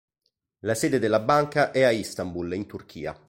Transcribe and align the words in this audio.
La 0.61 0.73
sede 0.73 0.97
della 0.97 1.19
Banca 1.19 1.69
è 1.69 1.83
a 1.83 1.91
Istanbul 1.91 2.53
in 2.55 2.65
Turchia. 2.65 3.15